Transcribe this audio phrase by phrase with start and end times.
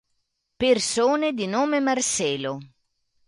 [0.57, 2.57] Persone di nome Marcelo